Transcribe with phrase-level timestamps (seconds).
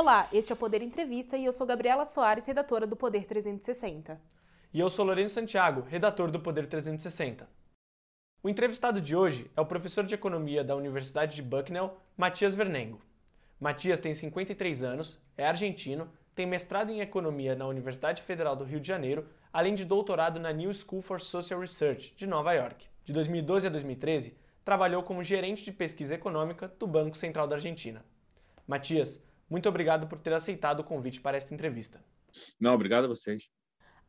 [0.00, 4.20] Olá, este é o Poder Entrevista e eu sou Gabriela Soares, redatora do Poder 360.
[4.72, 7.48] E eu sou Lourenço Santiago, redator do Poder 360.
[8.40, 13.02] O entrevistado de hoje é o professor de Economia da Universidade de Bucknell, Matias Vernengo.
[13.58, 18.78] Matias tem 53 anos, é argentino, tem mestrado em Economia na Universidade Federal do Rio
[18.78, 22.86] de Janeiro, além de doutorado na New School for Social Research, de Nova York.
[23.04, 28.04] De 2012 a 2013, trabalhou como gerente de pesquisa econômica do Banco Central da Argentina.
[28.64, 32.02] Matias, muito obrigado por ter aceitado o convite para esta entrevista.
[32.60, 33.50] Não, obrigado a vocês.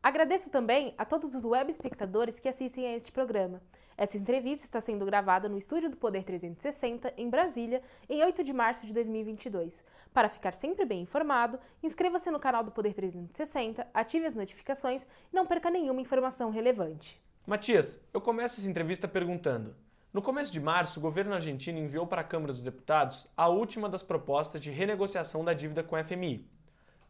[0.01, 3.61] Agradeço também a todos os web espectadores que assistem a este programa.
[3.97, 8.53] Essa entrevista está sendo gravada no estúdio do Poder 360, em Brasília, em 8 de
[8.53, 9.83] março de 2022.
[10.13, 15.35] Para ficar sempre bem informado, inscreva-se no canal do Poder 360, ative as notificações e
[15.35, 17.21] não perca nenhuma informação relevante.
[17.45, 19.75] Matias, eu começo essa entrevista perguntando:
[20.11, 23.87] no começo de março, o governo argentino enviou para a Câmara dos Deputados a última
[23.87, 26.49] das propostas de renegociação da dívida com a FMI.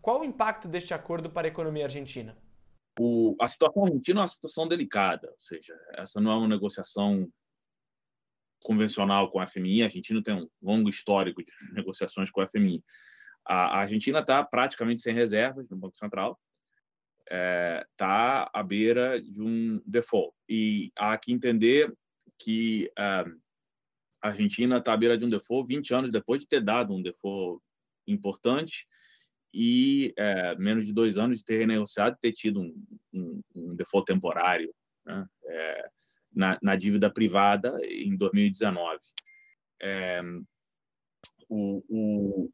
[0.02, 2.38] Qual o impacto deste acordo para a economia argentina?
[3.00, 7.31] O, a situação argentina é uma situação delicada, ou seja, essa não é uma negociação
[8.61, 9.81] convencional com a FMI.
[9.81, 12.84] A Argentina tem um longo histórico de negociações com a FMI.
[13.45, 16.38] A, a Argentina está praticamente sem reservas no Banco Central,
[17.22, 20.34] está é, tá à beira de um default.
[20.50, 21.94] E há que entender
[22.40, 23.04] que é,
[24.22, 27.02] a Argentina está à beira de um default 20 anos depois de ter dado um
[27.02, 27.62] default
[28.08, 28.88] importante
[29.54, 34.06] e é, menos de dois anos de ter renegociado ter tido um, um, um default
[34.06, 34.73] temporário
[35.06, 35.26] né?
[35.46, 35.90] é,
[36.34, 39.00] na, na, dívida privada em 2019.
[39.81, 40.22] É,
[41.50, 42.52] o,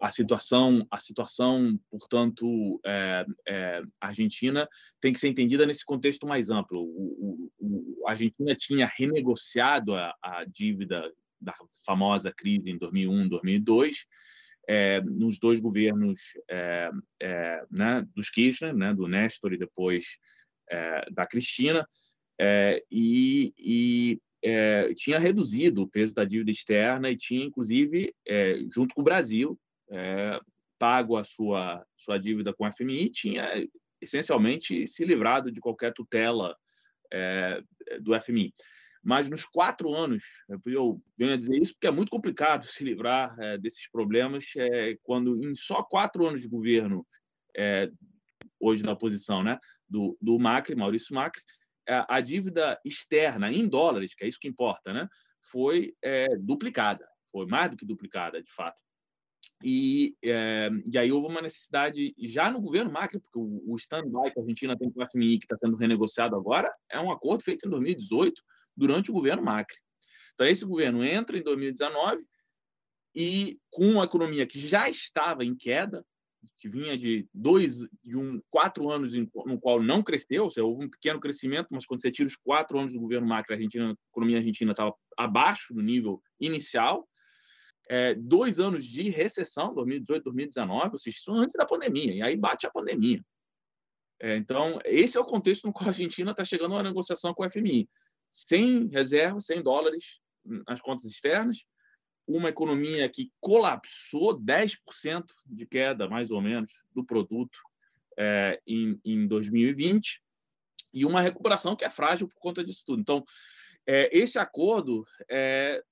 [0.00, 4.66] a situação, a situação, portanto, é, é, argentina
[4.98, 6.80] tem que ser entendida nesse contexto mais amplo.
[6.80, 14.06] O, o, a Argentina tinha renegociado a, a, dívida da famosa crise em 2001, 2002,
[14.66, 16.18] é, nos dois governos
[16.48, 16.90] é,
[17.20, 20.16] é, né, dos Kirchner, né, do Néstor e depois
[20.70, 21.86] é, da Cristina,
[22.90, 24.18] e, e
[24.96, 28.14] tinha reduzido o peso da dívida externa e tinha, inclusive,
[28.70, 30.40] junto com o Brasil, é,
[30.78, 33.50] pago a sua, sua dívida com a FMI, tinha
[34.00, 36.56] essencialmente se livrado de qualquer tutela
[37.12, 37.62] é,
[38.00, 38.52] do FMI.
[39.02, 40.22] Mas nos quatro anos,
[40.66, 44.96] eu venho a dizer isso porque é muito complicado se livrar é, desses problemas é,
[45.02, 47.06] quando em só quatro anos de governo,
[47.56, 47.90] é,
[48.58, 49.58] hoje na oposição, né,
[49.88, 51.42] do, do Macri, Maurício Macri,
[51.88, 55.08] é, a dívida externa em dólares, que é isso que importa, né,
[55.50, 55.94] foi
[56.40, 58.80] duplicada, foi mais do que duplicada, de fato.
[59.62, 64.32] E, é, e aí houve uma necessidade, já no governo Macri, porque o, o stand-by
[64.32, 67.44] que a Argentina tem com o FMI, que está sendo renegociado agora, é um acordo
[67.44, 68.42] feito em 2018,
[68.76, 69.76] durante o governo Macri.
[70.34, 72.24] Então, esse governo entra em 2019
[73.14, 76.04] e, com uma economia que já estava em queda,
[76.56, 80.64] que vinha de dois, de um, quatro anos em, no qual não cresceu, ou seja,
[80.64, 83.56] houve um pequeno crescimento, mas quando você tira os quatro anos do governo Macri, a,
[83.56, 87.06] Argentina, a economia argentina estava abaixo do nível inicial,
[87.90, 92.36] é, dois anos de recessão, 2018, 2019, ou seja, isso antes da pandemia, e aí
[92.36, 93.20] bate a pandemia.
[94.20, 97.34] É, então, esse é o contexto no qual a Argentina está chegando a uma negociação
[97.34, 97.88] com o FMI.
[98.30, 100.20] Sem reserva, sem dólares
[100.68, 101.64] nas contas externas,
[102.28, 107.58] uma economia que colapsou 10% de queda, mais ou menos, do produto
[108.16, 110.22] é, em, em 2020,
[110.94, 113.00] e uma recuperação que é frágil por conta disso tudo.
[113.00, 113.24] Então,
[113.84, 115.82] é, esse acordo é,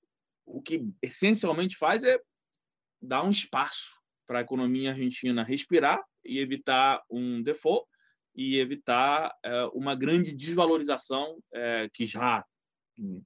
[0.49, 2.19] o que essencialmente faz é
[3.01, 7.87] dar um espaço para a economia argentina respirar e evitar um default
[8.35, 12.45] e evitar é, uma grande desvalorização é, que já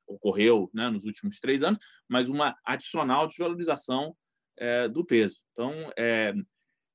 [0.07, 1.79] ocorreu né, nos últimos três anos,
[2.09, 4.15] mas uma adicional desvalorização
[4.57, 5.41] é, do peso.
[5.53, 6.35] Então, é,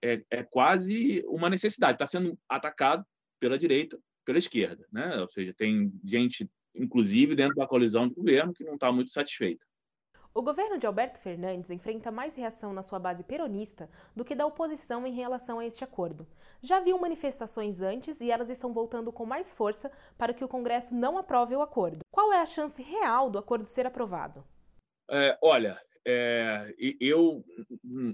[0.04, 1.94] é, é quase uma necessidade.
[1.94, 3.04] Está sendo atacado
[3.40, 4.88] pela direita, pela esquerda.
[4.92, 5.18] Né?
[5.18, 9.66] Ou seja, tem gente, inclusive dentro da coalizão de governo, que não está muito satisfeita.
[10.38, 14.46] O governo de Alberto Fernandes enfrenta mais reação na sua base peronista do que da
[14.46, 16.28] oposição em relação a este acordo.
[16.62, 20.94] Já viu manifestações antes e elas estão voltando com mais força para que o Congresso
[20.94, 22.02] não aprove o acordo.
[22.12, 24.44] Qual é a chance real do acordo ser aprovado?
[25.10, 27.44] É, olha, é, eu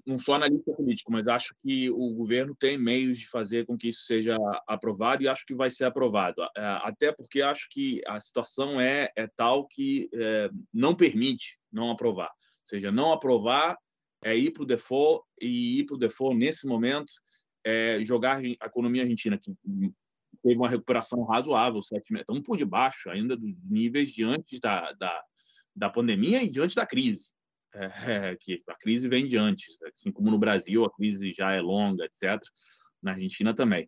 [0.06, 3.90] não sou analista político, mas acho que o governo tem meios de fazer com que
[3.90, 4.36] isso seja
[4.68, 6.42] aprovado e acho que vai ser aprovado.
[6.56, 12.30] Até porque acho que a situação é, é tal que é, não permite não aprovar.
[12.30, 13.78] Ou seja, não aprovar
[14.24, 17.12] é ir para o default e ir para o default nesse momento
[17.64, 19.54] é jogar a economia argentina, que
[20.42, 25.24] teve uma recuperação razoável, estamos por debaixo ainda dos níveis de antes da, da,
[25.76, 27.32] da pandemia e diante da crise.
[27.74, 31.62] é, que a crise vem de antes, assim como no Brasil a crise já é
[31.62, 32.42] longa, etc.
[33.02, 33.88] Na Argentina também.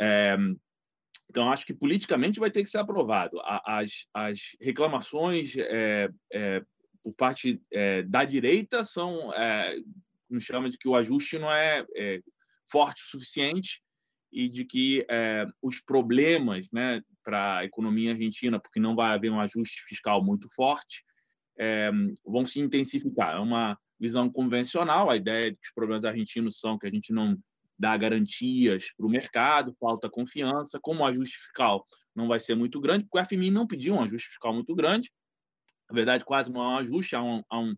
[0.00, 0.36] É,
[1.28, 3.40] então, acho que politicamente vai ter que ser aprovado.
[3.64, 6.62] As, as reclamações é, é,
[7.02, 9.76] por parte é, da direita são, é,
[10.30, 12.20] nos chama de que o ajuste não é, é
[12.70, 13.82] forte o suficiente
[14.32, 19.30] e de que é, os problemas né, para a economia argentina, porque não vai haver
[19.30, 21.04] um ajuste fiscal muito forte,
[21.58, 21.90] é,
[22.24, 23.36] vão se intensificar.
[23.36, 27.12] É uma visão convencional, a ideia de que os problemas argentinos são que a gente
[27.12, 27.36] não
[27.78, 32.80] dá garantias para o mercado, falta confiança, como o ajuste fiscal não vai ser muito
[32.80, 35.10] grande, porque o FMI não pediu um ajuste fiscal muito grande,
[35.88, 37.74] na verdade, quase há um ajuste, há, um, um,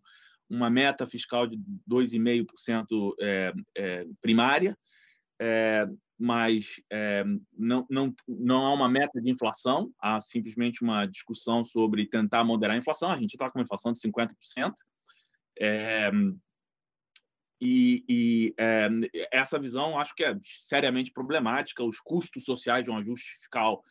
[0.49, 1.57] uma meta fiscal de
[1.89, 4.77] 2,5% é, é, primária,
[5.39, 5.87] é,
[6.17, 7.23] mas é,
[7.57, 12.75] não, não, não há uma meta de inflação, há simplesmente uma discussão sobre tentar moderar
[12.75, 13.09] a inflação.
[13.09, 14.73] A gente está com uma inflação de 50%.
[15.61, 16.11] É,
[17.61, 18.89] e, e é,
[19.31, 21.83] essa visão acho que é seriamente problemática.
[21.83, 23.81] Os custos sociais de um ajuste fiscal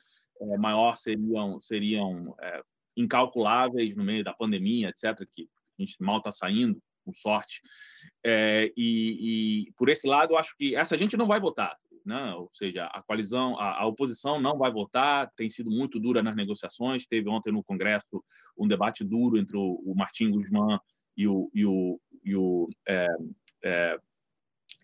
[0.40, 2.62] é, maior seriam, seriam é,
[2.96, 5.48] incalculáveis no meio da pandemia, etc., que
[5.78, 7.62] a gente mal está saindo, com sorte.
[8.24, 11.74] É, e, e, por esse lado, acho que essa gente não vai votar.
[12.04, 12.34] Né?
[12.34, 16.36] Ou seja, a coalizão, a, a, oposição não vai votar, tem sido muito dura nas
[16.36, 17.06] negociações.
[17.06, 18.22] Teve ontem no Congresso
[18.56, 20.78] um debate duro entre o, o Martim Guzmán
[21.16, 23.06] e o, e o, e o é,
[23.64, 23.98] é,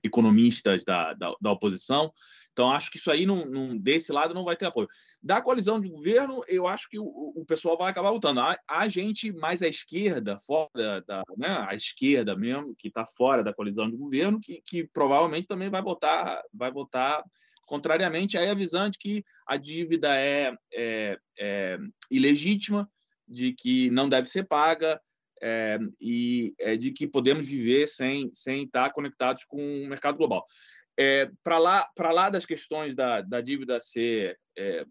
[0.02, 2.12] economistas da, da, da, oposição.
[2.54, 4.86] Então, acho que isso aí, não, não, desse lado, não vai ter apoio.
[5.20, 8.40] Da coalizão de governo, eu acho que o, o pessoal vai acabar votando.
[8.40, 11.24] A, a, gente mais à esquerda, fora da.
[11.36, 15.68] Né, a esquerda mesmo, que está fora da coalizão de governo, que, que provavelmente também
[15.68, 17.24] vai votar, vai votar
[17.66, 21.78] contrariamente aí a visão de que a dívida é, é, é
[22.08, 22.88] ilegítima,
[23.26, 25.00] de que não deve ser paga,
[25.42, 30.44] é, e é, de que podemos viver sem, sem estar conectados com o mercado global.
[30.98, 34.86] É, para lá, lá das questões da, da dívida ser é,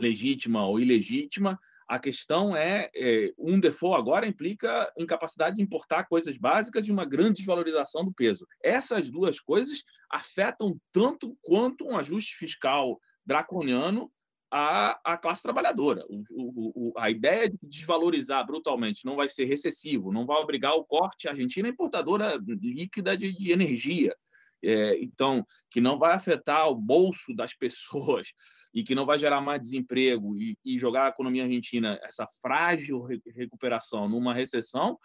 [0.00, 1.58] legítima ou ilegítima,
[1.88, 7.06] a questão é, é, um default agora implica incapacidade de importar coisas básicas e uma
[7.06, 8.46] grande desvalorização do peso.
[8.62, 14.12] Essas duas coisas afetam tanto quanto um ajuste fiscal draconiano
[14.50, 16.04] a, a classe trabalhadora.
[16.30, 20.84] O, o, a ideia de desvalorizar brutalmente não vai ser recessivo, não vai obrigar o
[20.84, 21.26] corte.
[21.26, 24.14] A Argentina é importadora líquida de, de energia.
[24.62, 28.28] É, então, que não vai afetar o bolso das pessoas
[28.74, 33.02] e que não vai gerar mais desemprego e, e jogar a economia argentina, essa frágil
[33.02, 34.98] re recuperação, numa recessão,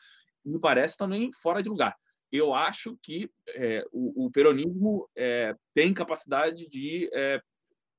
[0.43, 1.95] me parece também fora de lugar.
[2.31, 7.39] Eu acho que é, o, o, peronismo é, tem capacidade de é,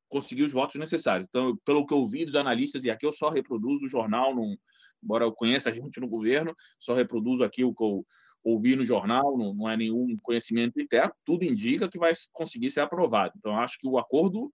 [0.08, 1.28] conseguir os votos necessários.
[1.28, 4.56] Então, pelo que eu vi dos analistas, e aqui eu só reproduzo o jornal, num,
[5.02, 8.04] embora eu conheça a gente no governo, só reproduzo aqui o que eu
[8.44, 12.81] ouvi no jornal, não, não é nenhum conhecimento interno, tudo indica que vai conseguir ser
[12.81, 13.32] aprovado.
[13.37, 14.52] Então, acho que o acordo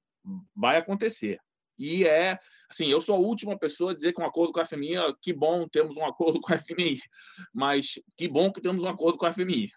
[0.54, 1.38] vai acontecer.
[1.76, 2.38] E é,
[2.70, 5.32] assim, eu sou a última pessoa a dizer que um acordo com a FMI, que
[5.32, 6.98] bom temos um acordo com a FMI,
[7.52, 9.70] mas que bom que temos um acordo com a FMI.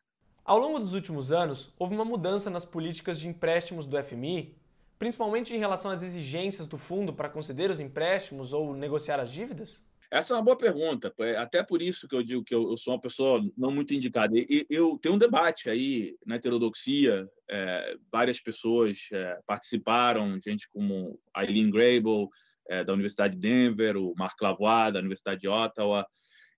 [0.46, 4.56] Ao longo dos últimos anos, houve uma mudança nas políticas de empréstimos do FMI
[5.04, 9.82] principalmente em relação às exigências do fundo para conceder os empréstimos ou negociar as dívidas?
[10.14, 11.12] Essa é uma boa pergunta.
[11.22, 14.36] É até por isso que eu digo que eu, sou uma pessoa não muito indicada.
[14.70, 17.28] Eu tenho um debate aí na heterodoxia.
[17.50, 22.28] É, várias pessoas é, participaram, gente como Eileen Grable,
[22.70, 26.06] é, da Universidade de Denver, o Marc Lavoie, da Universidade de Ottawa.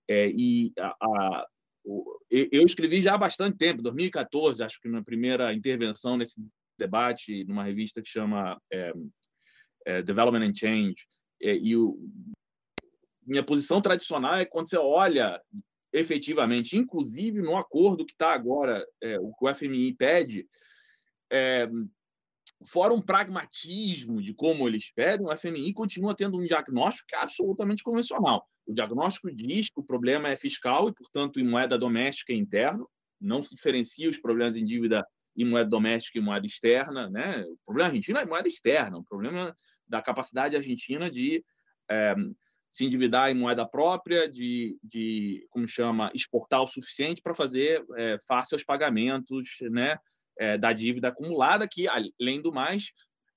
[0.06, 1.48] É, e a, a,
[1.86, 6.42] o, eu escrevi já há bastante tempo, 2014, acho que minha primeira intervenção nesse
[6.78, 11.08] debate numa revista que chama é, Development and Change.
[11.40, 11.98] E o,
[13.26, 15.42] minha posição tradicional é quando você olha
[15.92, 20.46] efetivamente, inclusive no acordo que está agora, é, o que o FMI pede,
[21.32, 21.70] é,
[22.66, 27.20] fora um pragmatismo de como eles pedem, o FMI continua tendo um diagnóstico que é
[27.20, 28.46] absolutamente convencional.
[28.66, 32.90] O diagnóstico diz que o problema é fiscal e, portanto, em moeda doméstica e interno,
[33.20, 35.06] não se diferencia os problemas em dívida
[35.38, 37.10] em moeda doméstica e moeda externa.
[37.10, 37.44] Né?
[37.44, 39.56] O problema argentino é moeda externa, o problema
[39.88, 41.44] da capacidade argentina de
[41.90, 42.16] é,
[42.76, 48.18] se endividar em moeda própria, de, de como chama, exportar o suficiente para fazer é,
[48.28, 49.98] face aos pagamentos né,
[50.38, 52.92] é, da dívida acumulada, que, além do mais,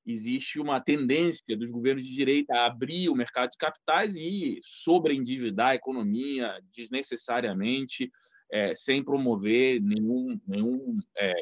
[0.04, 5.68] existe uma tendência dos governos de direita a abrir o mercado de capitais e sobreendividar
[5.68, 8.11] a economia desnecessariamente,
[8.50, 11.33] é, sem promover nenhum, nenhum é,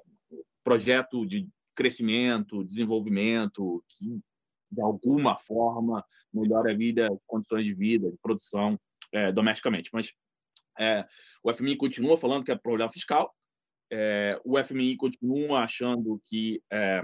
[0.63, 4.21] projeto de crescimento, desenvolvimento, que
[4.71, 8.79] de alguma forma melhora a vida, condições de vida, de produção
[9.13, 9.91] é, domesticamente.
[9.93, 10.13] Mas
[10.79, 11.07] É,
[11.43, 13.35] o FMI continua falando que é problema fiscal,
[13.91, 17.03] é, o FMI continua achando que é,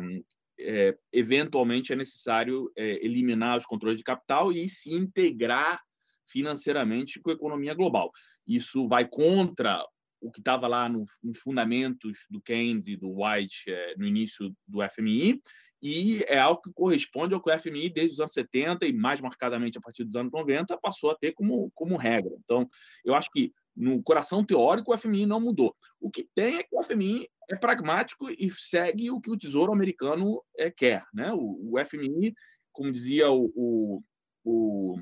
[0.61, 5.81] é, eventualmente é necessário é, eliminar os controles de capital e se integrar
[6.29, 8.11] financeiramente com a economia global.
[8.47, 9.83] Isso vai contra
[10.23, 14.55] o que estava lá no, nos fundamentos do Keynes e do White é, no início
[14.67, 15.43] do FMI,
[15.83, 19.21] e é algo que corresponde ao que o FMI, desde os anos 70 e mais
[19.21, 22.31] marcadamente a partir dos anos 90, passou a ter como, como regra.
[22.45, 22.71] Então,
[23.05, 25.75] eu acho que no coração teórico o FMI não mudou.
[26.01, 29.73] O que tem é que o FMI é pragmático e segue o que o Tesouro
[29.73, 31.05] americano é, quer.
[31.13, 31.33] Né?
[31.33, 32.33] O, o FMI,
[32.71, 34.03] como dizia o, o,
[34.45, 35.01] o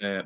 [0.00, 0.22] é,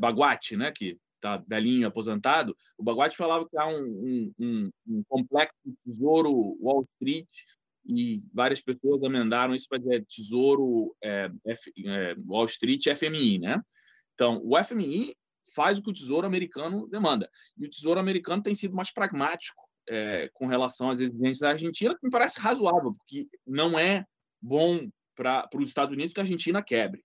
[0.57, 5.55] né, que está velhinho, aposentado, o Baguatti falava que há um, um, um, complexo
[5.87, 7.29] tesouro Wall Street
[7.87, 13.61] e várias pessoas amendaram isso para dizer tesouro é, F, é, Wall Street FMI, né?
[14.15, 15.15] Então, o FMI
[15.55, 17.29] faz o que o tesouro americano demanda.
[17.57, 21.95] E o tesouro americano tem sido mais pragmático é, com relação às exigências da Argentina,
[21.95, 24.05] que me parece razoável, porque não é
[24.41, 27.03] bom para os Estados Unidos que a Argentina quebre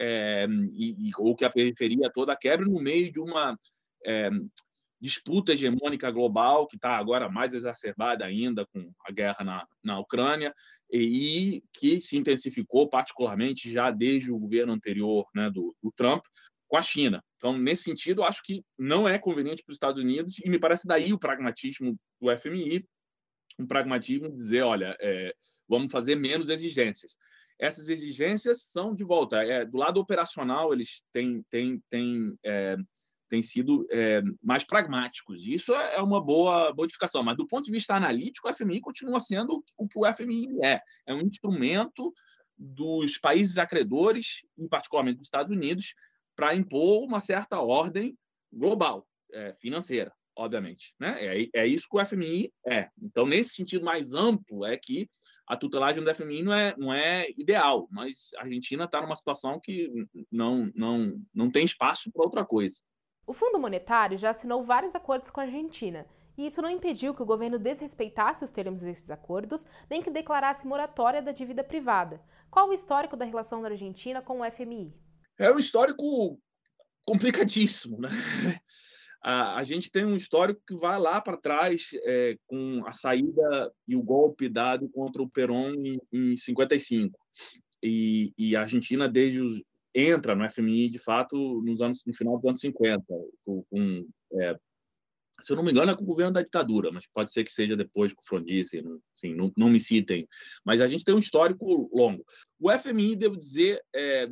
[0.00, 3.58] é, e, ou que a periferia toda quebre no meio de uma
[4.04, 4.30] é,
[5.00, 10.54] disputa hegemônica global que está agora mais exacerbada ainda com a guerra na, na Ucrânia
[10.90, 16.24] e, e, que se intensificou particularmente já desde o governo anterior né, do, do Trump
[16.66, 17.22] com a China.
[17.36, 20.86] Então, nesse sentido, acho que não é conveniente para os Estados Unidos e me parece
[20.86, 22.84] daí o pragmatismo do FMI,
[23.58, 25.32] um pragmatismo de dizer, olha, é,
[25.68, 27.16] vamos fazer menos exigências
[27.58, 29.42] essas exigências são de volta.
[29.42, 32.76] É, do lado operacional, eles têm, têm, têm, é,
[33.28, 35.44] têm sido é, mais pragmáticos.
[35.44, 37.22] Isso é, é uma boa modificação.
[37.22, 40.80] Mas, do ponto de vista analítico, o FMI continua sendo o que o FMI é.
[41.06, 42.12] É um instrumento
[42.56, 45.94] dos países acreedores, em particularmente dos Estados Unidos,
[46.36, 48.16] para impor uma certa ordem
[48.52, 50.94] global, é, financeira, obviamente.
[50.98, 51.16] Né?
[51.20, 52.88] É, é isso que o FMI é.
[53.00, 55.08] Então, nesse sentido mais amplo, é que
[55.48, 59.58] a tutelagem do FMI não é, não é ideal, mas a Argentina está numa situação
[59.58, 59.90] que
[60.30, 62.76] não, não, não tem espaço para outra coisa.
[63.26, 67.22] O Fundo Monetário já assinou vários acordos com a Argentina, e isso não impediu que
[67.22, 72.22] o governo desrespeitasse os termos desses acordos, nem que declarasse moratória da dívida privada.
[72.50, 74.94] Qual o histórico da relação da Argentina com o FMI?
[75.38, 76.38] É um histórico
[77.06, 78.10] complicadíssimo, né?
[79.28, 83.70] A, a gente tem um histórico que vai lá para trás é, com a saída
[83.86, 87.18] e o golpe dado contra o Perón em, em 55.
[87.82, 89.62] E, e a Argentina, desde os,
[89.94, 93.04] entra no FMI, de fato, nos anos, no final dos anos 50,
[93.44, 94.58] com, com é,
[95.42, 97.52] se eu não me engano, é com o governo da ditadura, mas pode ser que
[97.52, 100.26] seja depois com o Frondizi, não, assim, não, não, me citem.
[100.64, 102.24] Mas a gente tem um histórico longo.
[102.58, 104.30] O FMI, devo dizer, é,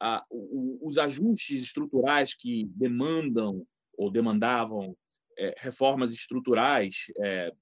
[0.00, 3.66] a, o, os ajustes estruturais que demandam
[3.98, 4.96] ou demandavam
[5.36, 7.52] é, reformas estruturais é,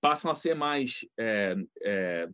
[0.00, 2.28] passam a ser mais é, é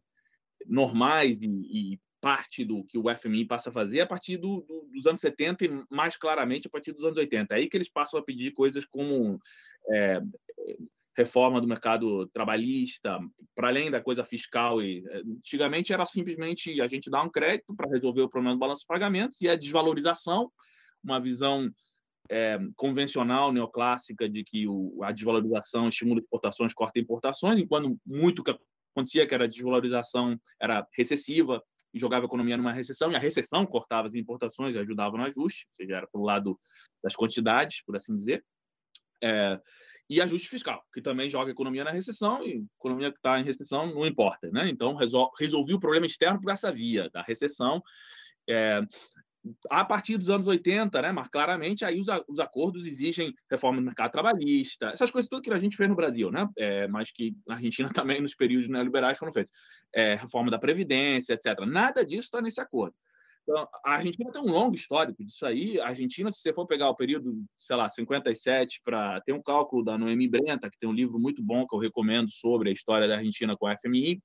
[0.67, 4.89] normais e, e, parte do que o FMI passa a fazer a partir do, do,
[4.91, 7.53] dos anos 70 e mais claramente a partir dos anos 80.
[7.53, 9.39] É aí que eles passam a pedir coisas como
[9.93, 10.23] é,
[11.15, 13.19] reforma do mercado trabalhista,
[13.55, 14.83] para além da coisa fiscal.
[14.83, 15.05] E,
[15.37, 18.87] antigamente era simplesmente a gente dar um crédito para resolver o problema do balanço de
[18.87, 20.51] pagamentos e a desvalorização,
[21.03, 21.71] uma visão
[22.31, 28.59] é, convencional, neoclássica, de que o, a desvalorização estimula exportações, corta importações, enquanto muito que
[28.95, 31.63] acontecia que era desvalorização era recessiva
[31.93, 35.25] e jogava a economia numa recessão, e a recessão cortava as importações e ajudava no
[35.25, 36.59] ajuste, ou seja, era pelo lado
[37.03, 38.45] das quantidades, por assim dizer.
[39.23, 39.61] É,
[40.09, 43.45] e ajuste fiscal, que também joga a economia na recessão, e economia que está em
[43.45, 44.51] recessão não importa.
[44.51, 44.69] Né?
[44.69, 47.83] Então, resol resolvi o problema externo por essa via da recessão.
[48.49, 48.81] É,
[49.71, 53.85] a partir dos anos 80, né, mas claramente aí os, os acordos exigem reforma do
[53.85, 57.37] mercado trabalhista, essas coisas tudo que a gente fez no Brasil, né, é, mas que
[57.47, 59.53] na Argentina também nos períodos neoliberais foram feitos,
[59.95, 61.61] é, reforma da previdência, etc.
[61.67, 62.95] Nada disso está nesse acordo.
[63.43, 65.79] Então, a Argentina tem um longo histórico disso aí.
[65.79, 69.85] A Argentina, se você for pegar o período, sei lá, 57, para ter um cálculo
[69.85, 73.07] da Noemi Brenta, que tem um livro muito bom que eu recomendo sobre a história
[73.07, 74.19] da Argentina com a FMI,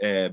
[0.00, 0.32] é,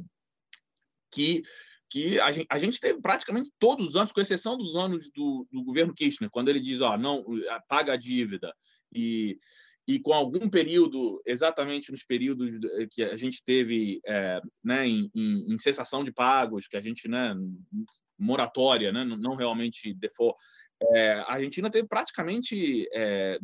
[1.12, 1.42] que
[1.89, 5.48] que a gente, a gente, teve praticamente todos os anos, com exceção dos anos do,
[5.51, 7.25] do governo Kirchner, quando ele diz, ó, não,
[7.67, 8.53] paga a dívida,
[8.93, 9.39] e,
[9.88, 12.51] e com algum período, exatamente nos períodos
[12.91, 17.08] que a gente teve é, né, em, em, em, cessação de pagos, que a gente,
[17.08, 17.36] né,
[18.17, 20.38] moratória, né, não realmente default,
[20.93, 23.39] é, a Argentina teve praticamente é,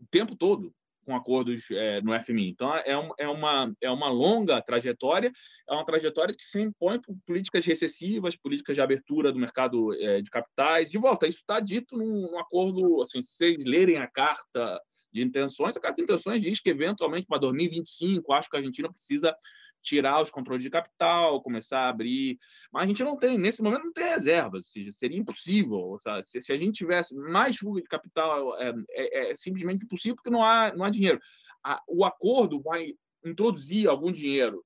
[0.00, 0.72] o tempo todo
[1.04, 2.50] com acordos é, no FMI.
[2.50, 5.32] Então, é, um, é, uma, é uma longa trajetória,
[5.68, 10.20] é uma trajetória que se impõe por políticas recessivas, políticas de abertura do mercado é,
[10.20, 10.90] de capitais.
[10.90, 14.80] De volta, isso está dito num, num, acordo, assim, se vocês lerem a carta
[15.12, 18.90] de intenções, a carta de intenções diz que, eventualmente, para 2025, acho que a Argentina
[18.90, 19.34] precisa
[19.82, 22.38] tirar os controles de capital, começar a abrir.
[22.72, 25.98] Mas a gente não tem, nesse momento, não tem reservas, ou seja, seria impossível.
[26.22, 30.30] Se, se, a gente tivesse mais fuga de capital, é, é, é, simplesmente impossível porque
[30.30, 31.20] não há, não há dinheiro.
[31.64, 34.64] A, o acordo vai introduzir algum dinheiro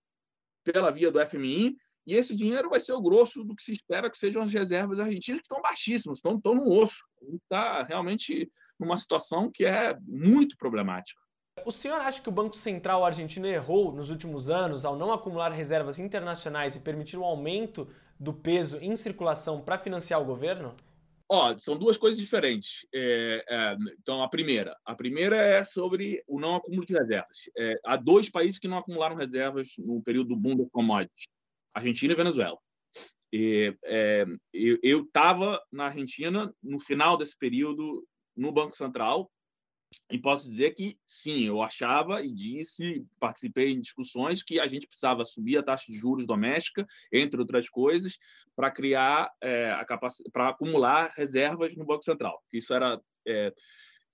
[0.65, 4.09] pela via do FMI, e esse dinheiro vai ser o grosso do que se espera
[4.09, 7.05] que sejam as reservas argentinas, que estão baixíssimas, estão, estão no osso.
[7.43, 11.21] Está realmente numa situação que é muito problemática.
[11.65, 15.51] O senhor acha que o Banco Central argentino errou nos últimos anos ao não acumular
[15.51, 17.89] reservas internacionais e permitir um aumento
[18.21, 20.77] do peso em circulação para financiar o governo?
[21.29, 22.87] Ó, oh, são duas coisas diferentes.
[22.95, 27.51] É, é, então, a primeira, a primeira é sobre o não acúmulo de reservas.
[27.59, 31.27] É, há dois países que não acumularam reservas no período do boom das commodities:
[31.75, 32.59] Argentina e Venezuela.
[33.33, 39.29] E, é, eu estava na Argentina no final desse período no Banco Central
[40.11, 44.87] e posso dizer que sim, eu achava e disse, participei em discussões que a gente
[44.87, 48.19] precisava subir a taxa de juros doméstica, entre outras coisas,
[48.55, 52.43] para criar é, a capacidade, para acumular reservas no Banco Central.
[52.53, 53.53] Isso era é,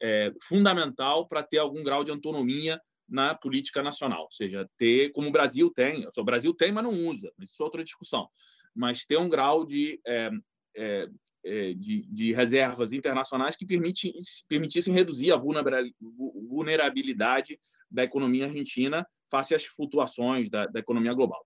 [0.03, 5.29] é, fundamental para ter algum grau de autonomia na política nacional, ou seja, ter como
[5.29, 8.27] o Brasil tem, o Brasil tem, mas não usa, isso é outra discussão,
[8.75, 10.31] mas ter um grau de é,
[10.75, 11.09] é,
[11.43, 17.59] de, de, reservas internacionais que permitissem reduzir a vulnerabilidade
[17.91, 21.45] da economia argentina face às flutuações da, da, economia global.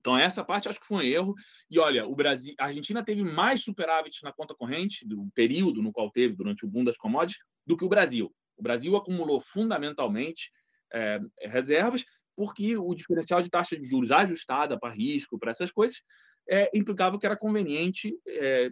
[0.00, 1.34] Então essa parte acho que foi um erro.
[1.70, 5.92] E olha, o Brasil, a Argentina teve mais superávit na conta corrente do período no
[5.92, 8.34] qual teve durante o boom das commodities do que o Brasil.
[8.56, 10.50] O Brasil acumulou fundamentalmente
[10.92, 12.04] é, reservas
[12.36, 16.02] porque o diferencial de taxa de juros ajustada para risco, para essas coisas,
[16.48, 18.70] é, implicava que era conveniente é,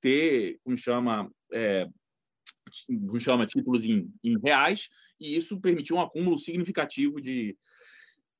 [0.00, 1.86] ter, como chama, é,
[2.88, 4.88] como chama títulos em, em reais,
[5.18, 7.56] e isso permitiu um acúmulo significativo de,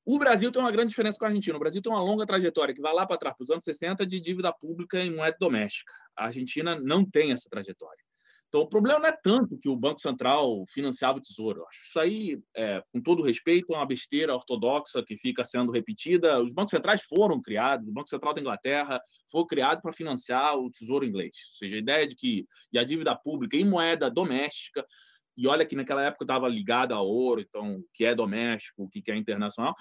[0.03, 1.55] o Brasil tem uma grande diferença com a Argentina.
[1.55, 4.05] O Brasil tem uma longa trajetória que vai lá para trás, para os anos 60,
[4.05, 5.93] de dívida pública em moeda doméstica.
[6.15, 8.03] A Argentina não tem essa trajetória.
[8.51, 11.65] Então, o problema não é tanto que o Banco Central financiava o Tesouro.
[11.69, 16.37] Acho isso aí, é, com todo respeito, é uma besteira ortodoxa que fica sendo repetida.
[16.37, 18.99] Os bancos centrais foram criados, o Banco Central da Inglaterra
[19.31, 21.33] foi criado para financiar o Tesouro inglês.
[21.51, 24.85] Ou seja, a ideia de que e a dívida pública em moeda doméstica,
[25.37, 28.89] e olha que naquela época estava ligada a ouro, então, o que é doméstico, o
[28.89, 29.73] que é internacional,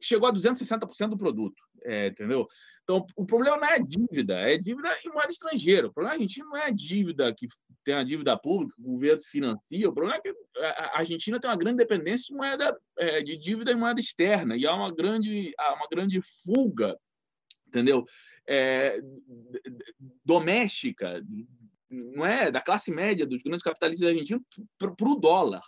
[0.00, 2.46] chegou a 260% do produto, é, entendeu?
[2.82, 5.86] Então, o problema não é dívida, é dívida em moeda estrangeira.
[5.86, 7.46] O problema argentino não é dívida que
[7.84, 9.88] tem a dívida pública, o governo se financia.
[9.88, 13.72] O problema é que a Argentina tem uma grande dependência de moeda é, de dívida
[13.72, 16.98] em moeda externa e há uma grande, há uma grande fuga,
[17.66, 18.04] entendeu?
[18.46, 19.00] É,
[20.24, 21.24] doméstica,
[21.90, 24.42] não é da classe média dos grandes capitalistas argentinos
[24.78, 25.62] para o dólar.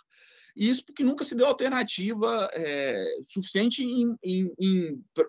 [0.55, 3.83] E isso porque nunca se deu alternativa é, suficiente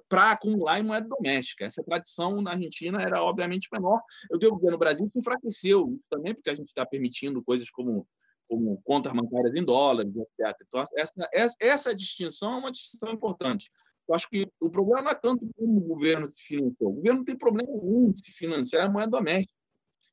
[0.08, 1.64] para acumular em moeda doméstica.
[1.64, 4.00] Essa tradição na Argentina era, obviamente, menor.
[4.30, 8.06] Eu devo dizer, no Brasil que enfraqueceu também, porque a gente está permitindo coisas como,
[8.46, 10.56] como contas bancárias em dólares, etc.
[10.66, 13.70] Então, essa, essa, essa distinção é uma distinção importante.
[14.06, 16.90] Eu acho que o problema não é tanto como o governo se financiou.
[16.90, 19.53] O governo não tem problema nenhum se financiar a moeda doméstica.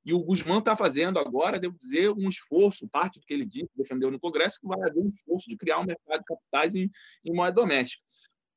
[0.04, 3.70] E o Guzmán está fazendo agora, devo dizer, um esforço, parte do que ele disse,
[3.76, 6.90] defendeu no Congresso, que vai haver um esforço de criar um mercado de capitais em,
[7.24, 8.04] em moeda doméstica.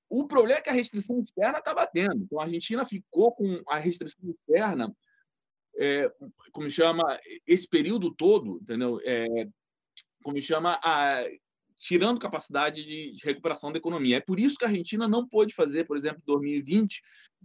[0.09, 2.23] O problema é que a restrição externa está batendo.
[2.23, 4.95] Então, a Argentina ficou com a restrição externa,
[5.77, 6.11] é,
[6.53, 7.03] como chama,
[7.47, 9.01] esse período todo, entendeu?
[9.05, 9.27] É,
[10.23, 11.25] como chama, a,
[11.77, 14.17] tirando capacidade de, de, recuperação da economia.
[14.17, 17.03] É por isso que a Argentina não pôde fazer, por exemplo, em 2020,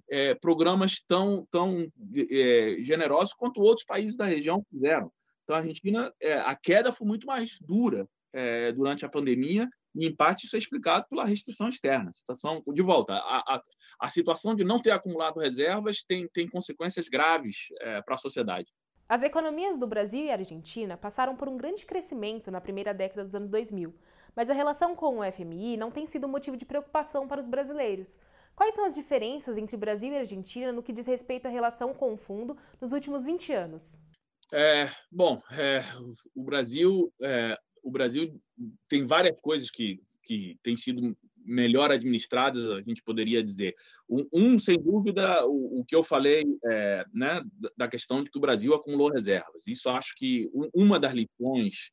[0.10, 5.12] é, programas tão, tão é, generosos quanto outros países da região fizeram.
[5.44, 10.06] Então, a Argentina, é, a queda foi muito mais dura é, durante a pandemia, e,
[10.06, 12.12] em parte, isso é explicado pela restrição externa.
[12.14, 13.62] Situação, de volta, a, a,
[14.02, 18.72] a situação de não ter acumulado reservas tem, tem consequências graves é, para a sociedade.
[19.08, 23.34] As economias do Brasil e Argentina passaram por um grande crescimento na primeira década dos
[23.34, 23.96] anos 2000,
[24.40, 28.18] mas a relação com o FMI não tem sido motivo de preocupação para os brasileiros.
[28.56, 32.14] Quais são as diferenças entre Brasil e Argentina no que diz respeito à relação com
[32.14, 34.00] o fundo nos últimos 20 anos?
[34.54, 35.84] É, bom, é,
[36.34, 38.42] o Brasil, é, o Brasil
[38.88, 43.76] tem várias coisas que, que têm sido melhor administradas, a gente poderia dizer.
[44.10, 47.42] Um, um sem dúvida, o, o, que eu falei, é, né,
[47.76, 49.68] da questão de que o Brasil acumulou reservas.
[49.68, 51.92] Isso acho que uma das lições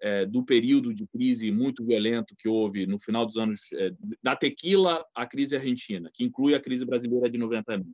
[0.00, 4.34] é, do período de crise muito violento que houve no final dos anos é, da
[4.34, 7.90] tequila à crise argentina, que inclui a crise brasileira de 99,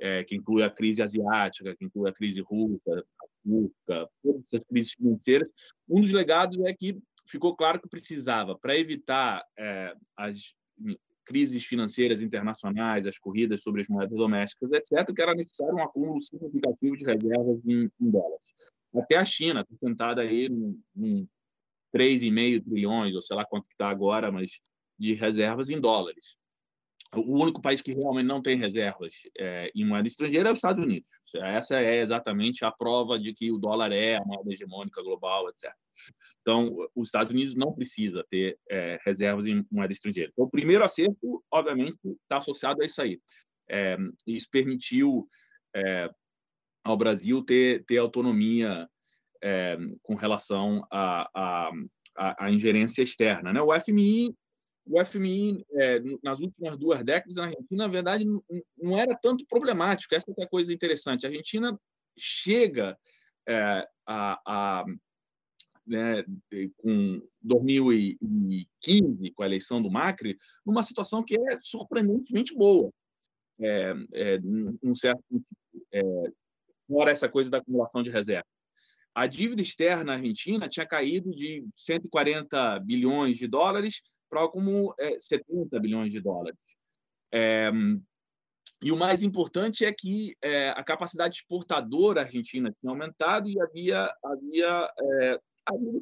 [0.00, 4.66] é, que inclui a crise asiática, que inclui a crise russa, a turca, todas essas
[4.66, 5.48] crises financeiras.
[5.88, 10.54] Um dos legados é que ficou claro que precisava, para evitar é, as
[11.24, 16.20] crises financeiras internacionais, as corridas sobre as moedas domésticas, etc., que era necessário um acúmulo
[16.20, 18.72] significativo de reservas em, em dólares.
[18.94, 21.28] Até a China está sentada aí em, em
[21.94, 24.60] 3,5 trilhões, ou sei lá quanto está agora, mas
[24.98, 26.36] de reservas em dólares.
[27.12, 30.80] O único país que realmente não tem reservas é, em moeda estrangeira é os Estados
[30.80, 31.10] Unidos.
[31.34, 35.72] Essa é exatamente a prova de que o dólar é a moeda hegemônica global, etc.
[36.40, 40.30] Então, os Estados Unidos não precisa ter é, reservas em moeda estrangeira.
[40.32, 43.20] Então, o primeiro acerto, obviamente, está associado a isso aí.
[43.68, 45.28] É, isso permitiu
[45.74, 46.08] é,
[46.84, 48.88] ao Brasil ter, ter autonomia
[49.42, 51.70] é, com relação à,
[52.50, 53.52] ingerência externa.
[53.52, 53.60] Né?
[53.60, 54.34] O FMI
[54.86, 58.24] o FMI, é, nas últimas duas décadas, na Argentina, na verdade,
[58.76, 60.14] não era tanto problemático.
[60.14, 61.24] Essa é a coisa interessante.
[61.24, 61.78] A Argentina
[62.18, 62.98] chega
[63.48, 64.84] é, a, a
[65.86, 66.24] né,
[66.78, 72.90] com 2015, com a eleição do Macri, numa situação que é surpreendentemente boa.
[73.60, 75.22] É, é, num certo
[75.92, 76.02] é,
[76.90, 78.46] fora essa coisa da acumulação de reserva.
[79.14, 85.78] A dívida externa argentina tinha caído de 140 bilhões de dólares para como é, 70
[85.78, 86.58] bilhões de dólares.
[87.32, 87.70] É,
[88.82, 94.12] e o mais importante é que é, a capacidade exportadora argentina tinha aumentado e havia,
[94.24, 96.00] havia, é, havia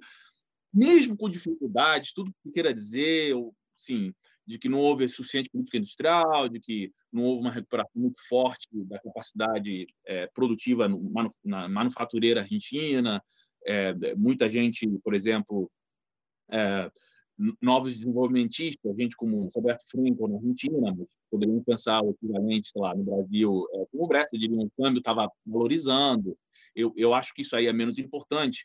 [0.72, 3.34] mesmo com dificuldades, tudo que queira dizer,
[3.76, 4.14] sim,
[4.48, 8.66] de que não houve suficiente política industrial, de que não houve uma recuperação muito forte
[8.72, 11.12] da capacidade é, produtiva no,
[11.44, 13.22] na manufatureira argentina.
[13.66, 15.70] É, muita gente, por exemplo,
[16.50, 16.90] é,
[17.60, 20.96] novos desenvolvimentistas, gente como Roberto Franco na Argentina,
[21.30, 25.00] poderiam pensar o equivalente, sei lá, no Brasil, é, como o Brexit, diriam, o câmbio
[25.00, 26.38] estava valorizando.
[26.74, 28.64] Eu, eu acho que isso aí é menos importante.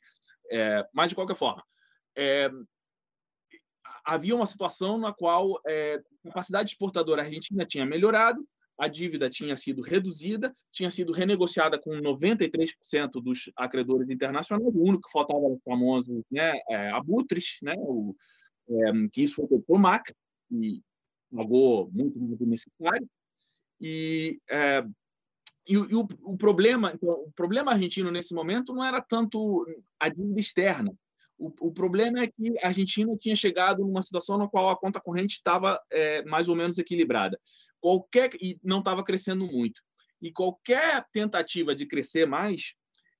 [0.50, 1.62] É, mas, de qualquer forma,
[2.16, 2.50] é,
[4.06, 8.46] havia uma situação na qual é, a capacidade exportadora argentina tinha melhorado,
[8.78, 15.08] a dívida tinha sido reduzida, tinha sido renegociada com 93% dos acreedores internacionais, o único
[15.08, 18.16] que faltava era o famoso né, é, abutres, né, o,
[18.70, 20.16] é, que isso foi feito por Macri,
[20.52, 20.82] e
[21.34, 23.10] pagou muito mais do necessário.
[23.80, 24.84] E, é,
[25.68, 29.66] e, e o, o, problema, então, o problema argentino nesse momento não era tanto
[30.00, 30.94] a dívida externa.
[31.44, 35.02] O, o, problema é que a Argentina tinha chegado numa situação na qual a conta
[35.02, 37.38] corrente estava é, mais ou menos equilibrada.
[37.82, 39.82] Qualquer e não estava crescendo muito.
[40.22, 42.74] E qualquer tentativa de crescer mais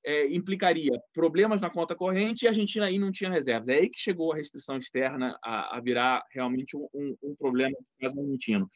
[0.06, 3.68] é, implicaria problemas na conta corrente e a Argentina aí não tinha reservas.
[3.68, 7.76] É aí que chegou a restrição externa a, a virar realmente um, um, um problema
[8.00, 8.70] para o argentino.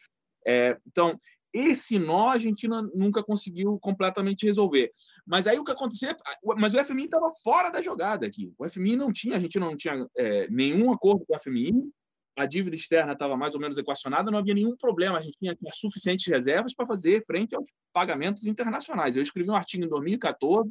[0.45, 1.17] É, então,
[1.57, 4.91] esse nó a Argentina nunca conseguiu completamente resolver.
[5.25, 6.15] Mas aí o que aconteceu?
[6.57, 8.53] Mas o FMI estava fora da jogada aqui.
[8.57, 11.73] O FMI não tinha, a Argentina não tinha é, nenhum acordo com o FMI,
[12.37, 15.17] a dívida externa estava mais ou menos equacionada, não havia nenhum problema.
[15.17, 19.15] A gente tinha, tinha suficientes reservas para fazer frente aos pagamentos internacionais.
[19.15, 20.69] Eu escrevi um artigo em 2014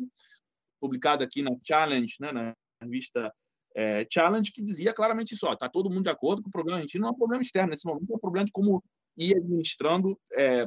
[0.80, 3.32] publicado aqui na Challenge, né, na revista
[3.74, 7.02] é, Challenge, que dizia claramente isso: está todo mundo de acordo que o problema argentino
[7.02, 8.82] não é um problema externo, nesse momento é um problema de como
[9.16, 10.66] ir administrando é,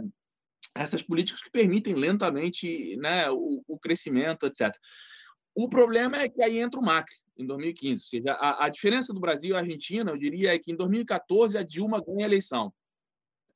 [0.75, 4.75] essas políticas que permitem lentamente né, o, o, crescimento, etc.
[5.55, 8.01] O problema é que aí entra o Macri, em 2015.
[8.01, 10.75] Ou seja, a, a diferença do Brasil e a Argentina, eu diria, é que em
[10.75, 12.73] 2014 a Dilma ganha a eleição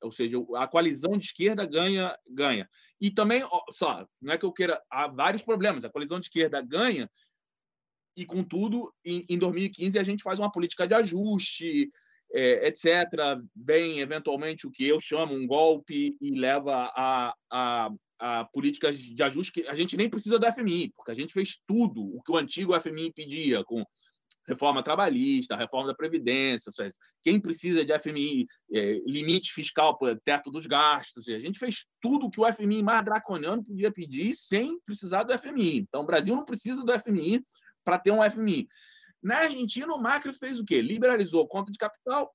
[0.04, 2.68] ou seja, a coalizão de esquerda ganha, ganha.
[3.00, 5.84] E também, só, não é que eu queira, há vários problemas.
[5.84, 7.10] A coalizão de esquerda ganha
[8.16, 11.90] e, contudo, em, em 2015 a gente faz uma política de ajuste,
[12.34, 12.84] é, etc.
[13.54, 19.22] Vem, eventualmente, o que eu chamo um golpe e leva a, a, a políticas de
[19.22, 22.32] ajuste que a gente nem precisa do FMI, porque a gente fez tudo o que
[22.32, 23.84] o antigo FMI pedia, com
[24.46, 26.70] reforma trabalhista, reforma da Previdência,
[27.22, 31.28] quem precisa de FMI, é, limite fiscal, teto dos gastos.
[31.28, 35.78] A gente fez tudo que o FMI mais draconiano podia pedir sem precisar do FMI.
[35.78, 37.42] Então, o Brasil não precisa do FMI
[37.82, 38.66] para ter um FMI.
[39.24, 40.82] Na Argentina, o Macri fez o quê?
[40.82, 42.30] Liberalizou a conta de capital,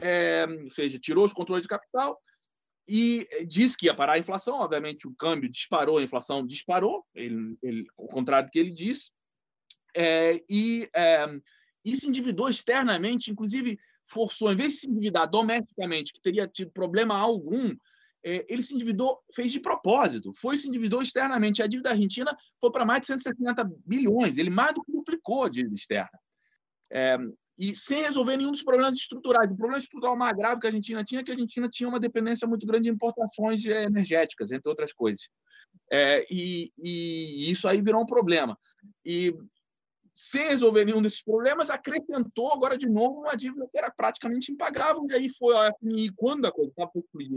[0.00, 2.20] é, ou seja, tirou os controles de capital
[2.88, 4.56] e disse que ia parar a inflação.
[4.56, 9.12] Obviamente, o câmbio disparou, a inflação disparou, ele, ele, ao contrário do que ele disse
[9.94, 11.26] é, e, é,
[11.94, 17.16] se endividou externamente, inclusive forçou, em vez de se endividar domesticamente, que teria tido problema
[17.16, 17.72] algum,
[18.24, 21.62] é, ele se endividou, fez de propósito, foi se endividou externamente.
[21.62, 25.48] A dívida argentina foi para mais de 170 bilhões, ele mais do que duplicou a
[25.48, 26.18] dívida externa.
[26.92, 27.16] É,
[27.58, 29.50] e sem resolver nenhum dos problemas estruturais.
[29.50, 32.00] O problema estrutural mais grave que a Argentina tinha é que a Argentina tinha uma
[32.00, 35.28] dependência muito grande de importações energéticas, entre outras coisas.
[35.90, 38.56] É, e, e, isso aí virou um problema.
[39.04, 39.34] E
[40.14, 45.06] sem resolver nenhum desses problemas, acrescentou agora de novo uma dívida que era praticamente impagável.
[45.10, 46.90] E aí foi ao FMI, quando a coisa estava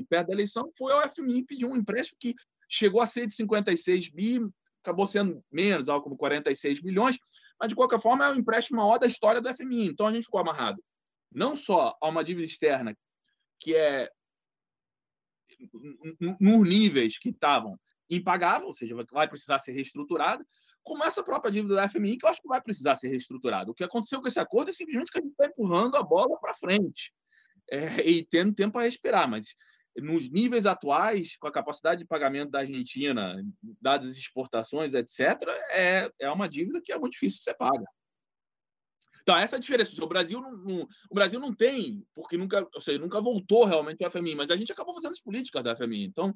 [0.10, 2.34] perto da eleição, foi ao FMI pedir um empréstimo que
[2.70, 4.39] chegou a ser de 56 bi,
[4.82, 7.18] acabou sendo menos, algo como 46 bilhões,
[7.60, 9.88] mas de qualquer forma é o empréstimo maior da história do FMI.
[9.88, 10.84] Então a gente ficou amarrado
[11.32, 12.98] não só a uma dívida externa
[13.60, 14.10] que é
[16.39, 20.46] nos níveis que estavam impagável, ou seja, vai precisar ser reestruturada,
[20.84, 23.72] como essa própria dívida da FMI, que eu acho que vai precisar ser reestruturada.
[23.72, 26.39] O que aconteceu com esse acordo é simplesmente que a gente está empurrando a bola
[26.39, 27.12] para frente
[27.72, 29.56] é, e tendo tempo para respirar, mas
[29.97, 33.41] nos níveis atuais, com a capacidade de pagamento da Argentina,
[33.81, 37.86] dadas as exportações, etc., é, é uma dívida que é muito difícil de ser paga.
[39.21, 40.03] Então, essa é a diferença.
[40.03, 44.03] O Brasil não, não, o Brasil não tem, porque nunca, ou seja, nunca voltou realmente
[44.03, 46.05] ao FMI, mas a gente acabou fazendo as políticas da FMI.
[46.05, 46.31] Então,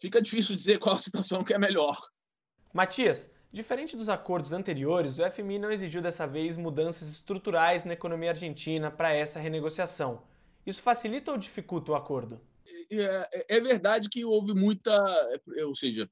[0.00, 1.96] fica difícil dizer qual a situação que é melhor.
[2.72, 8.30] Matias, diferente dos acordos anteriores, o FMI não exigiu dessa vez mudanças estruturais na economia
[8.30, 10.24] argentina para essa renegociação.
[10.66, 12.40] Isso facilita ou dificulta o acordo?
[12.90, 14.94] É, é, é, verdade que houve muita,
[15.64, 16.08] ou seja,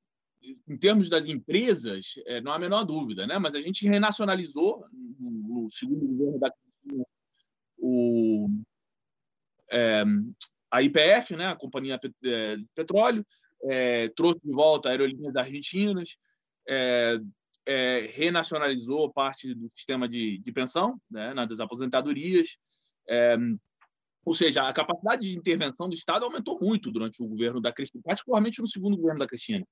[0.68, 3.38] em termos das empresas, é, não há a menor dúvida, né?
[3.38, 4.84] Mas a gente renacionalizou
[5.18, 6.52] no, segundo governo da
[7.78, 8.48] o,
[9.70, 10.04] é,
[10.70, 11.48] a IPF, né?
[11.48, 13.26] A companhia de é, petróleo,
[13.64, 16.16] é, trouxe de volta aerolíneas argentinas,
[16.68, 17.18] é,
[18.12, 21.34] renacionalizou parte do sistema de, de pensão, né?
[21.46, 22.56] Das aposentadorias.
[24.26, 28.02] Ou seja, a capacidade de intervenção do Estado aumentou muito durante o governo da Cristina,
[28.04, 29.64] particularmente no segundo governo da Cristina.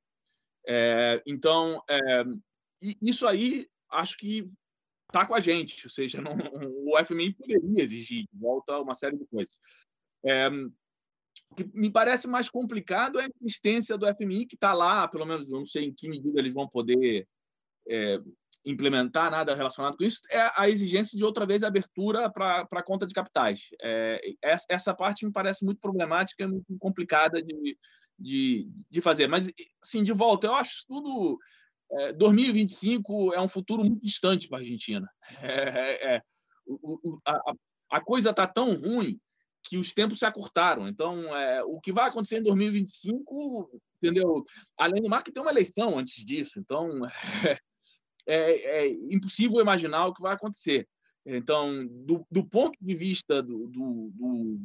[0.64, 2.24] É, então, é,
[3.02, 4.48] isso aí acho que
[5.08, 6.32] está com a gente, ou seja, não,
[6.86, 9.58] o FMI poderia exigir de volta uma série de coisas.
[10.24, 15.08] É, o que me parece mais complicado é a existência do FMI, que está lá,
[15.08, 17.26] pelo menos eu não sei em que medida eles vão poder
[17.88, 18.20] é,
[18.64, 23.06] implementar nada relacionado com isso, é a exigência de outra vez abertura para a conta
[23.06, 23.68] de capitais.
[23.82, 24.20] É,
[24.68, 27.76] essa parte me parece muito problemática, muito complicada de,
[28.18, 29.26] de, de fazer.
[29.26, 29.48] Mas,
[29.82, 31.38] assim, de volta, eu acho tudo.
[31.92, 35.08] É, 2025 é um futuro muito distante para a Argentina.
[35.42, 36.22] É, é,
[36.66, 37.54] o, a,
[37.90, 39.20] a coisa está tão ruim
[39.64, 40.88] que os tempos se acurtaram.
[40.88, 44.44] Então, é, o que vai acontecer em 2025, entendeu?
[44.76, 46.58] Além do mar, que tem uma eleição antes disso.
[46.58, 46.88] Então,
[47.48, 47.58] é,
[48.26, 50.88] é, impossível imaginar o que vai acontecer.
[51.26, 54.60] Então, do, do ponto de vista do, do, do,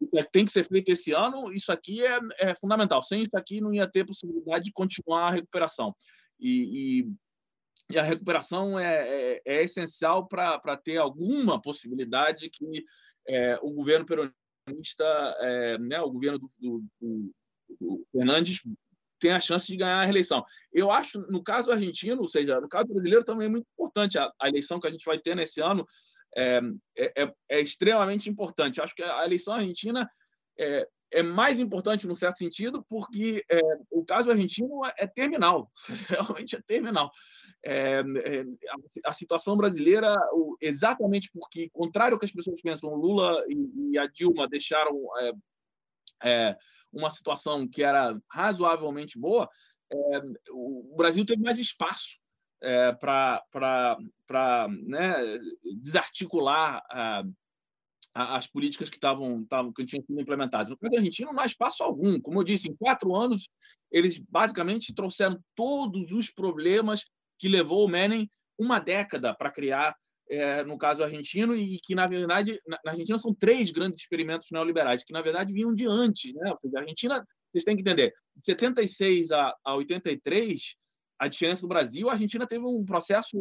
[0.00, 3.02] que tem que ser feito esse ano, isso aqui é, é, fundamental.
[3.02, 5.94] Sem isso aqui, não ia ter possibilidade de continuar a recuperação.
[6.38, 7.12] E, e,
[7.90, 12.84] e a recuperação é, é, é essencial para ter alguma possibilidade que
[13.26, 15.04] é, o governo peronista,
[15.40, 18.60] é, né, o governo do, do Fernandes
[19.24, 20.44] tem a chance de ganhar a eleição.
[20.70, 24.30] Eu acho, no caso argentino, ou seja, no caso brasileiro também é muito importante a,
[24.38, 25.86] a eleição que a gente vai ter nesse ano
[26.36, 26.60] é,
[26.94, 28.82] é, é, é extremamente importante.
[28.82, 30.06] Acho que a eleição argentina
[30.60, 35.72] é, é mais importante num certo sentido porque é, o caso argentino é, é terminal,
[36.10, 37.10] realmente é terminal.
[37.64, 40.14] É, a, a, situação brasileira,
[40.60, 45.00] exatamente porque, contrário ao que as pessoas pensam, o Lula e, e a Dilma deixaram
[46.94, 49.48] uma situação que era razoavelmente boa,
[49.92, 49.96] é,
[50.50, 52.18] o Brasil teve mais espaço
[52.62, 53.42] é, para
[54.86, 55.14] né,
[55.80, 57.22] desarticular a,
[58.14, 60.70] a, as políticas que estavam que tinham sido implementadas.
[60.70, 62.20] No caso da Argentina, não há espaço algum.
[62.20, 63.48] Como eu disse, em quatro anos,
[63.90, 67.04] eles basicamente trouxeram todos os problemas
[67.38, 68.28] que levou o Menem
[68.58, 69.96] uma década para criar
[70.30, 75.04] é, no caso argentino, e que, na verdade, na, Argentina são três grandes experimentos neoliberais,
[75.04, 76.32] que, na verdade, vinham de antes.
[76.34, 76.50] Né?
[76.50, 80.76] A Argentina, vocês têm que entender, de 76 a, a 83,
[81.18, 83.36] a diferença do Brasil, a Argentina teve um processo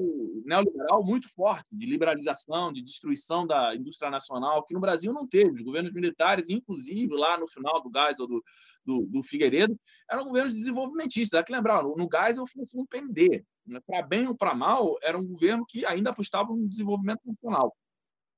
[0.46, 5.56] neoliberal muito forte de liberalização, de destruição da indústria nacional, que no Brasil não teve.
[5.56, 8.44] Os governos militares, inclusive lá no final do Geisel, do,
[8.86, 9.76] do, do Figueiredo,
[10.10, 11.40] eram governos desenvolvimentistas.
[11.40, 13.44] Há que lembrar, no, no Geisel foi um PMD.
[13.66, 13.80] Né?
[13.88, 17.76] Para bem ou para mal, era um governo que ainda apostava no desenvolvimento nacional.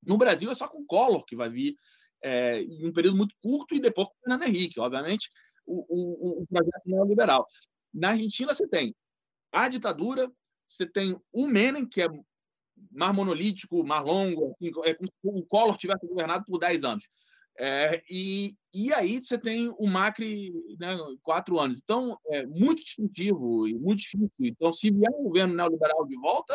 [0.01, 1.75] No Brasil, é só com Collor que vai vir
[2.23, 5.29] é, em um período muito curto e depois com o Fernando Henrique, obviamente,
[5.65, 7.45] o, o, o projeto neoliberal.
[7.93, 8.95] Na Argentina, você tem
[9.55, 10.29] a ditadura,
[10.67, 12.07] você tem o Menem, que é
[12.91, 17.07] mais monolítico, mais longo, assim, é como se o Collor tivesse governado por 10 anos.
[17.57, 21.79] É, e, e aí você tem o Macri né, quatro anos.
[21.81, 24.29] Então, é muito distintivo e muito difícil.
[24.39, 26.53] Então, se vier um governo neoliberal de volta,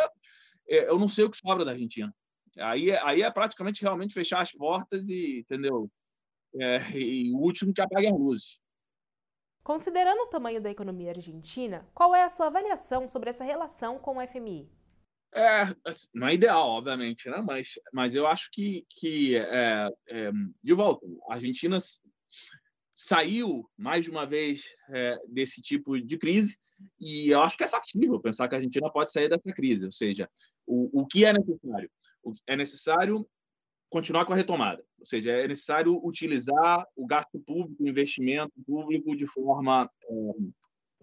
[0.68, 2.14] é, eu não sei o que sobra da Argentina.
[2.58, 5.90] Aí, aí é praticamente realmente fechar as portas e, entendeu?
[6.58, 8.59] É, e o último que apague as luzes.
[9.62, 14.16] Considerando o tamanho da economia argentina, qual é a sua avaliação sobre essa relação com
[14.16, 14.68] o FMI?
[15.32, 17.40] É, assim, não é ideal, obviamente, né?
[17.46, 21.78] mas, mas eu acho que, que é, é, de volta, a Argentina
[22.92, 26.58] saiu mais de uma vez é, desse tipo de crise
[26.98, 29.86] e eu acho que é factível pensar que a Argentina pode sair dessa crise.
[29.86, 30.28] Ou seja,
[30.66, 31.90] o, o que é necessário?
[32.22, 33.26] O, é necessário
[33.90, 34.82] continuar com a retomada.
[34.98, 39.90] Ou seja, é necessário utilizar o gasto público, o investimento público de forma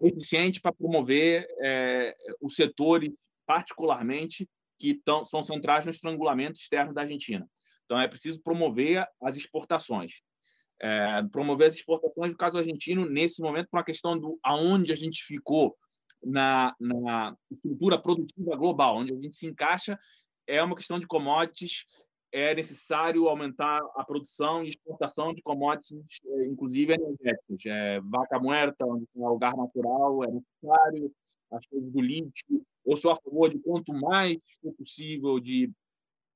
[0.02, 3.12] é, eficiente para promover é, os setores,
[3.46, 7.48] particularmente, que tão, são centrais no estrangulamento externo da Argentina.
[7.86, 10.22] Então, é preciso promover as exportações
[10.80, 14.96] é, promover as exportações do caso argentino nesse momento por uma questão do aonde a
[14.96, 15.76] gente ficou
[16.24, 19.98] na, na estrutura produtiva global, onde a gente se encaixa,
[20.46, 21.86] é uma questão de commodities,
[22.32, 27.66] é necessário aumentar a produção e exportação de commodities, é, inclusive energéticos.
[27.66, 31.12] É, vaca muerta, onde tem gás natural, é necessário,
[31.52, 32.66] as coisas do lítio.
[32.86, 35.72] Eu sou a favor de quanto mais for possível de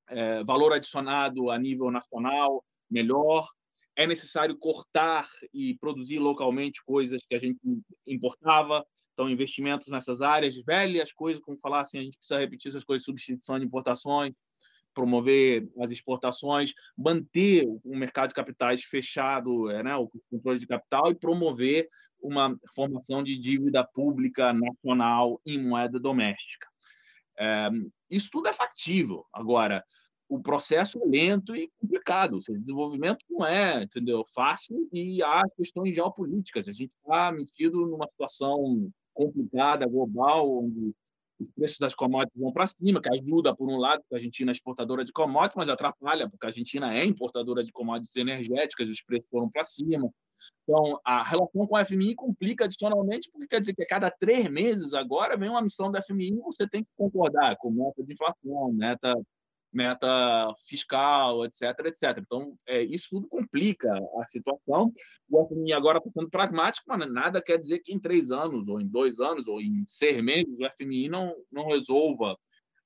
[0.07, 3.47] é, valor adicionado a nível nacional, melhor
[3.95, 7.59] é necessário cortar e produzir localmente coisas que a gente
[8.07, 8.85] importava.
[9.13, 13.05] Então, investimentos nessas áreas, velhas coisas, como falar assim, a gente precisa repetir essas coisas,
[13.05, 14.33] substituição de importações,
[14.93, 21.11] promover as exportações, manter o mercado de capitais fechado, é, né, o controle de capital
[21.11, 21.87] e promover
[22.21, 26.67] uma formação de dívida pública nacional em moeda doméstica.
[27.39, 27.69] É,
[28.09, 29.25] isso tudo é factível.
[29.33, 29.83] Agora,
[30.29, 32.37] o processo é lento e complicado.
[32.37, 36.67] O desenvolvimento não é, entendeu, fácil e há questões geopolíticas.
[36.67, 40.93] A gente está metido numa situação complicada, global, onde
[41.41, 44.51] os preços das commodities vão para cima, que ajuda, por um lado, porque a Argentina
[44.51, 49.01] é exportadora de commodities, mas atrapalha, porque a Argentina é importadora de commodities energéticas, os
[49.01, 50.09] preços foram para cima.
[50.63, 54.47] Então, a relação com a FMI complica adicionalmente, porque quer dizer que a cada três
[54.47, 58.13] meses agora vem uma missão da FMI e você tem que concordar com meta de
[58.13, 59.13] inflação, meta
[59.71, 62.17] meta fiscal, etc, etc.
[62.19, 64.93] Então, é, isso tudo complica a situação.
[65.29, 68.79] O FMI agora está sendo pragmático, mas nada quer dizer que em três anos, ou
[68.79, 72.37] em dois anos, ou em seis meses, o FMI não, não resolva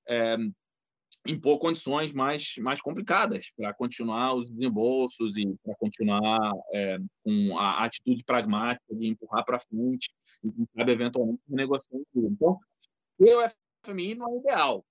[0.07, 0.37] é,
[1.27, 7.83] impor condições mais, mais complicadas para continuar os desembolsos e para continuar é, com a
[7.83, 10.11] atitude pragmática de empurrar para frente
[10.43, 12.27] e, sabe, eventualmente, renegociar tudo.
[12.27, 12.59] Então,
[13.19, 13.25] o
[13.85, 14.85] FMI não é ideal,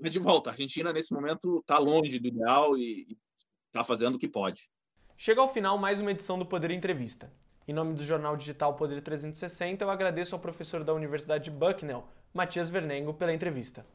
[0.00, 3.16] mas de volta, a Argentina nesse momento está longe do ideal e
[3.66, 4.70] está fazendo o que pode.
[5.16, 7.32] Chega ao final mais uma edição do Poder Entrevista.
[7.68, 12.04] Em nome do jornal digital Poder 360, eu agradeço ao professor da Universidade de Bucknell,
[12.32, 13.86] Matias Vernengo, pela entrevista.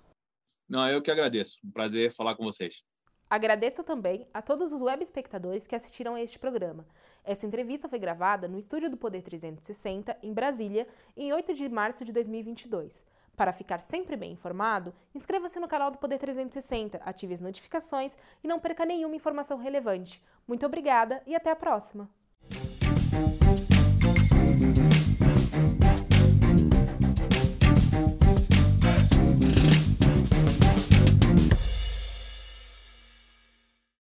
[0.69, 1.59] Não, eu que agradeço.
[1.63, 2.83] Um prazer falar com vocês.
[3.29, 6.85] Agradeço também a todos os web espectadores que assistiram a este programa.
[7.23, 12.05] Essa entrevista foi gravada no estúdio do Poder 360, em Brasília, em 8 de março
[12.05, 13.03] de 2022.
[13.35, 18.47] Para ficar sempre bem informado, inscreva-se no canal do Poder 360, ative as notificações e
[18.47, 20.21] não perca nenhuma informação relevante.
[20.47, 22.09] Muito obrigada e até a próxima!